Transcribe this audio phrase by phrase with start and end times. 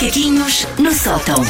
[0.00, 1.44] Macaquinhos no sótão.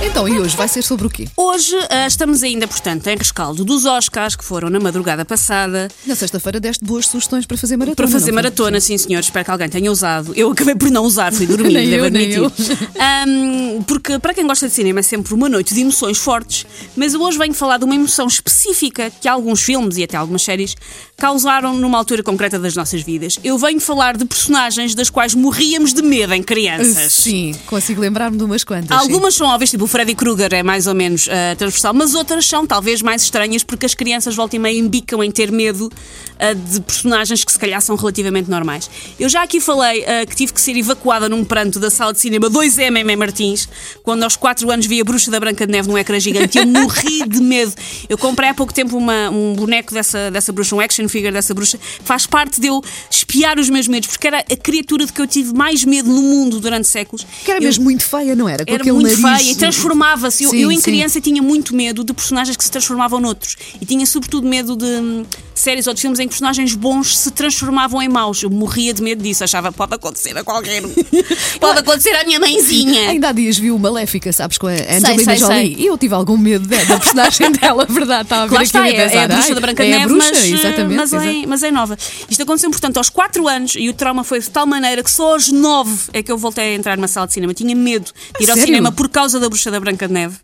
[0.00, 1.26] Então, e hoje vai ser sobre o quê?
[1.36, 6.14] Hoje ah, estamos ainda, portanto, em rescaldo dos Oscars que foram na madrugada passada Na
[6.14, 7.96] sexta-feira deste boas sugestões para fazer maratona.
[7.96, 8.42] para fazer não foi?
[8.42, 9.18] maratona, sim senhor.
[9.18, 10.32] Espero que alguém tenha usado.
[10.36, 12.78] Eu acabei por não usar, fui dormir, Nem devo eu, nem admitir.
[13.00, 17.14] Ahm, porque para quem gosta de cinema é sempre uma noite de emoções fortes, mas
[17.14, 20.76] eu hoje venho falar de uma emoção específica que alguns filmes e até algumas séries
[21.16, 23.40] causaram numa altura concreta das nossas vidas.
[23.42, 27.12] Eu venho falar de personagens das quais morríamos de medo em crianças.
[27.12, 27.56] Sim,
[27.88, 28.88] consigo lembrar-me de umas quantas.
[28.88, 28.94] sim.
[29.08, 32.44] Algumas são óbvias, tipo o Freddy Krueger é mais ou menos ah, transversal, mas outras
[32.46, 35.90] são talvez mais estranhas porque as crianças volta e meia embicam em ter medo
[36.38, 38.90] ah, de personagens que se calhar são relativamente normais.
[39.18, 42.20] Eu já aqui falei ah, que tive que ser evacuada num pranto da sala de
[42.20, 43.68] cinema 2M em Martins,
[44.02, 46.60] quando aos 4 anos vi a Bruxa da Branca de Neve num ecrã gigante e
[46.60, 47.72] eu morri de medo.
[48.08, 51.54] Eu comprei há pouco tempo uma- um boneco dessa, dessa bruxa, um action figure dessa
[51.54, 55.20] bruxa, faz parte de eu espiar os meus medos, porque era a criatura de que
[55.20, 57.26] eu tive mais medo no mundo durante séculos.
[57.44, 58.64] Que era Eu- muito feia, não era?
[58.64, 59.42] Com era muito nariz.
[59.42, 60.44] feia e transformava-se.
[60.44, 60.82] Eu, eu, em sim.
[60.82, 63.56] criança, tinha muito medo de personagens que se transformavam noutros.
[63.80, 67.30] E tinha, sobretudo, medo de hum, séries ou de filmes em que personagens bons se
[67.30, 68.42] transformavam em maus.
[68.42, 69.44] Eu morria de medo disso.
[69.44, 70.88] Achava pode acontecer a qualquer um.
[71.60, 73.10] pode acontecer à minha mãezinha.
[73.10, 75.74] Ainda há dias vi o Maléfica, sabes, com a Angelina sei, Jolie.
[75.74, 75.76] sei.
[75.78, 78.22] E eu tive algum medo da, da personagem dela, verdade.
[78.22, 79.98] Estava a ver Lá aquilo está, é, é a bruxa "Ai, da Branca de é
[79.98, 81.28] Neve, bruxa, mas, exatamente, mas, exato.
[81.28, 81.98] é, mas é nova.
[82.28, 85.32] Isto aconteceu, portanto, aos 4 anos e o trauma foi de tal maneira que só
[85.32, 87.52] aos 9 é que eu voltei a entrar numa sala de cinema.
[87.54, 88.66] Tinha medo de ir ao sério?
[88.66, 90.36] cinema por causa da bruxa da Branca de Neve.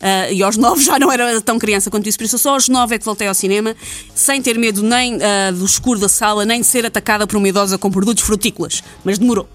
[0.00, 2.68] Ah, e aos 9 já não era tão criança quanto isso, por isso só aos
[2.68, 3.74] 9 é que voltei ao cinema,
[4.14, 7.48] sem ter medo nem ah, do escuro da sala, nem de ser atacada por uma
[7.48, 8.82] idosa com produtos frutícolas.
[9.04, 9.48] Mas demorou.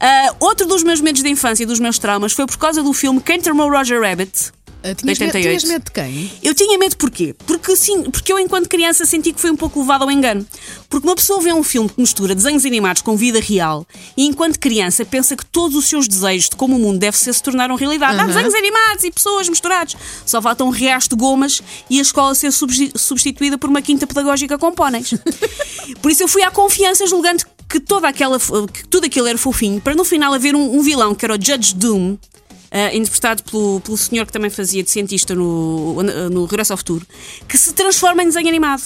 [0.00, 2.92] Ah, outro dos meus medos de infância e dos meus traumas foi por causa do
[2.92, 4.52] filme Quem Tramou Roger Rabbit.
[4.82, 5.42] Ah, tinhas, medo, 88.
[5.60, 6.32] tinhas medo de quem?
[6.42, 7.34] Eu tinha medo porquê?
[7.46, 10.46] Porque, sim, porque eu, enquanto criança, senti que fui um pouco levado ao engano.
[10.88, 13.86] Porque uma pessoa vê um filme que mistura desenhos animados com vida real
[14.16, 17.32] e, enquanto criança, pensa que todos os seus desejos de como o mundo deve ser
[17.32, 18.18] se tornaram realidade.
[18.18, 19.96] Há desenhos animados e pessoas misturados.
[20.26, 24.06] Só falta um riacho de gomas e a escola ser substi- substituída por uma quinta
[24.06, 25.10] pedagógica com póneis.
[26.00, 29.80] Por isso eu fui à confiança julgando que, toda aquela, que tudo aquilo era fofinho,
[29.80, 32.16] para no final haver um, um vilão que era o Judge Doom,
[32.72, 36.00] Uh, interpretado pelo, pelo senhor que também fazia de cientista no,
[36.30, 37.04] no Regresso ao Futuro,
[37.48, 38.82] que se transforma em desenho animado.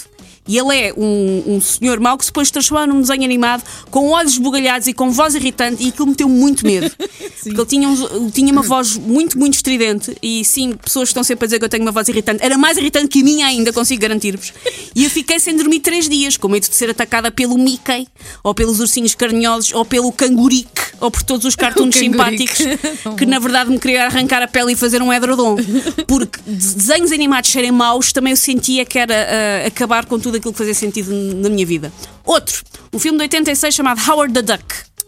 [0.47, 4.09] E ele é um, um senhor mau que se depois transforma num desenho animado com
[4.11, 6.91] olhos esbugalhados e com voz irritante, e aquilo me deu muito medo.
[7.43, 11.45] Porque ele tinha, um- tinha uma voz muito, muito estridente, e sim, pessoas estão sempre
[11.45, 12.43] a dizer que eu tenho uma voz irritante.
[12.45, 14.53] Era mais irritante que a minha ainda, consigo garantir-vos.
[14.95, 18.07] E eu fiquei sem dormir três dias, com medo de ser atacada pelo Mickey,
[18.43, 22.59] ou pelos ursinhos carinhosos, ou pelo cangurique, ou por todos os cartoons simpáticos
[23.19, 25.57] que na verdade me queria arrancar a pele e fazer um edredom.
[26.07, 30.34] Porque de- desenhos animados serem maus, também eu sentia que era ah, acabar com tudo
[30.37, 31.93] aquilo que fazia sentido na minha vida.
[32.25, 32.63] Outro,
[32.93, 34.65] um filme de 86 chamado Howard the Duck.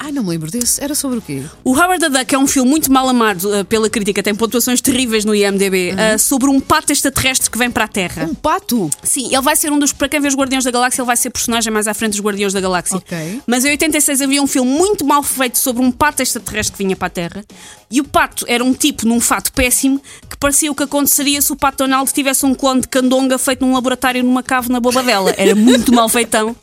[0.06, 0.81] Ai, não me lembro desse.
[0.81, 1.43] Era sobre o quê?
[1.65, 4.81] O Howard the Duck é um filme muito mal amado ah, pela crítica, tem pontuações
[4.81, 8.25] terríveis no IMDb, ah, sobre um pato extraterrestre que vem para a Terra.
[8.25, 8.89] Um pato?
[9.03, 9.93] Sim, ele vai ser um dos.
[9.93, 12.21] Para quem vê os Guardiões da Galáxia, ele vai ser personagem mais à frente dos
[12.21, 12.99] Guardiões da Galáxia.
[12.99, 13.43] Ok.
[13.49, 16.94] Mas em 86 havia um filme muito mal feito sobre um pato extraterrestre que vinha
[16.94, 17.44] para a Terra.
[17.91, 20.00] E o pato era um tipo num fato péssimo
[20.31, 23.67] que parecia o que aconteceria se o pato Donald tivesse um clone de candonga feito
[23.67, 25.34] num laboratório numa cave na Bobadela.
[25.37, 26.55] Era muito mal feitão.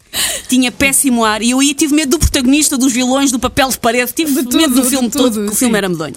[0.47, 1.41] Tinha péssimo ar.
[1.41, 4.13] E eu aí tive medo do protagonista, dos vilões, do papel de parede.
[4.13, 6.15] Tive De tudo, medo do filme tudo, todo, que o filme era medonho.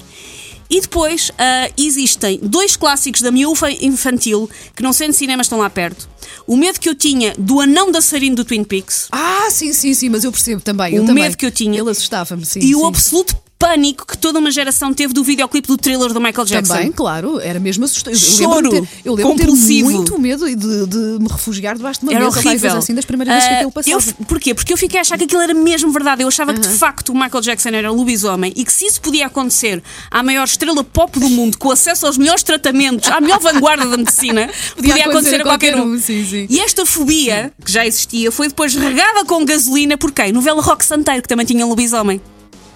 [0.69, 5.71] E depois ah, existem dois clássicos da miúfa infantil que, não sendo cinema, estão lá
[5.71, 6.09] perto.
[6.47, 10.09] O medo que eu tinha do anão dançarino do Twin Peaks Ah, sim, sim, sim,
[10.09, 10.95] mas eu percebo também.
[10.95, 11.25] O eu também.
[11.25, 11.79] medo que eu tinha.
[11.79, 12.61] Ele assustava-me, sim.
[12.61, 12.87] e o sim.
[12.87, 16.75] absoluto pânico que toda uma geração teve do videoclipe do thriller do Michael Jackson.
[16.75, 18.19] Também, claro, era mesmo assustador.
[18.19, 19.91] Eu Choro lembro-me de ter, eu lembro de ter compulsivo.
[19.91, 22.77] muito medo de, de me refugiar debaixo de uma Era mesa qualquer horrível.
[22.77, 23.97] assim das primeiras vezes que Ah, aquilo passava.
[24.21, 24.55] eu, porquê?
[24.55, 26.23] Porque eu fiquei a achar que aquilo era mesmo verdade.
[26.23, 29.01] Eu achava que de facto o Michael Jackson era um lobisomem e que se isso
[29.01, 33.41] podia acontecer à maior estrela pop do mundo, com acesso aos melhores tratamentos, à melhor
[33.41, 35.99] vanguarda da medicina, podia, acontecer a qualquer um.
[35.99, 36.47] Sim, sim.
[36.51, 40.31] E esta fobia, que já existia, foi depois regada com gasolina por quem?
[40.33, 42.21] Novela Rock Santeiro, que também tinha lobisomem.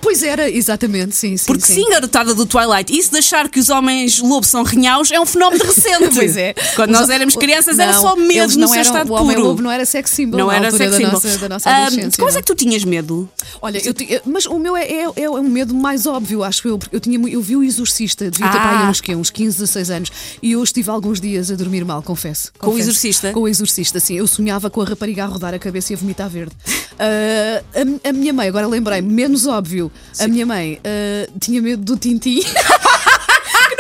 [0.01, 1.47] Pois era, exatamente, sim, sim.
[1.47, 5.21] Porque sim, garotada do Twilight, isso de achar que os homens lobos são rinhaus é
[5.21, 6.11] um fenómeno recente.
[6.15, 6.55] Pois é.
[6.75, 9.37] Quando Os- nós éramos crianças era Não, só medo no não seu estado O homem
[9.37, 9.49] puro.
[9.49, 11.13] lobo não era sex symbol Não era sex da symbol.
[11.13, 12.19] nossa, da nossa Ah, adolescência.
[12.19, 12.41] como é não.
[12.41, 13.29] que tu tinhas medo?
[13.63, 13.95] Olha, eu
[14.25, 16.79] mas o meu é, é, é um medo mais óbvio, acho eu.
[16.79, 18.61] porque Eu, tinha, eu vi o Exorcista, devia ter Ah.
[18.61, 20.11] para aí uns, quê, uns 15, 16 anos,
[20.43, 22.53] e eu estive alguns dias a dormir mal, confesso.
[22.59, 22.91] Com o confesso.
[22.91, 23.33] Exorcista?
[23.33, 24.17] Com o Exorcista, sim.
[24.17, 26.53] Eu sonhava com a rapariga a rodar a cabeça e a vomitar verde.
[27.03, 27.63] Ah,
[28.05, 31.97] a, a minha mãe, agora lembrei, menos óbvio, a minha mãe ah, tinha medo do
[31.97, 32.43] Tintim.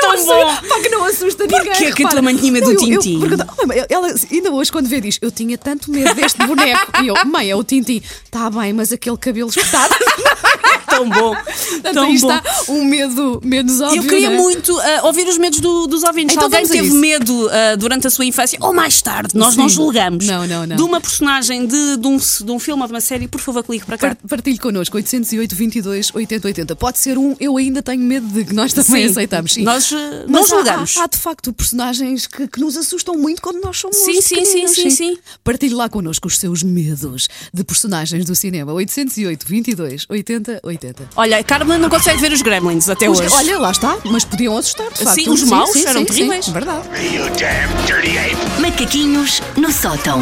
[0.00, 0.56] Tão bom!
[0.66, 1.60] Pá, que não assusta ninguém.
[1.66, 3.20] Porquê que a tua mãe tinha medo do Tintim?
[3.22, 6.90] "Oh, ela ainda hoje, quando vê, diz: Eu tinha tanto medo deste boneco.
[7.02, 8.00] E eu, mãe, é o Tintim.
[8.24, 9.94] Está bem, mas aquele cabelo espetado.
[11.00, 11.34] tão bom.
[11.70, 12.32] Portanto, tão aí bom.
[12.36, 14.02] está um medo menos óbvio.
[14.02, 14.40] Eu queria não é?
[14.40, 16.34] muito ah, ouvir os medos do- dos ouvintes.
[16.36, 19.76] Então alguém teve medo ah, durante a sua infância ou mais tarde, nós não Sim.
[19.76, 20.26] julgamos.
[20.26, 20.76] Não, não, não.
[20.76, 23.62] De uma personagem de, de um, de um filme ou de uma série, por favor,
[23.62, 24.08] clique para cá.
[24.14, 26.76] Par- Partilhe connosco, 808 22 80 80.
[26.76, 29.10] Pode ser um Eu ainda tenho medo de que nós também Sim.
[29.10, 29.52] aceitamos.
[29.54, 29.62] Sim.
[29.62, 30.96] Nós, Mas não há- julgamos.
[30.96, 34.44] Há, há, de facto personagens que, que nos assustam muito quando nós somos Sim, sim,
[34.44, 35.18] sim, sim, sim.
[35.44, 38.72] Partilhe lá connosco os seus medos de personagens do cinema.
[38.72, 40.89] 808 22 80 80.
[41.16, 43.34] Olha, a Carmen não consegue ver os Gremlins até Os- hoje.
[43.34, 45.14] olha, lá está, mas podiam assustar, de facto.
[45.14, 46.48] Sim, os maus eram terríveis.
[46.48, 46.82] verdade.
[47.14, 48.60] You damn dirty ape!
[48.60, 50.20] Macaquinhos no sótão.